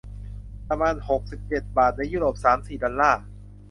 [0.69, 3.21] ประมาณ หกสิบเจ็ด บาท ในยุโรป สาม สี่ ดอลลาร์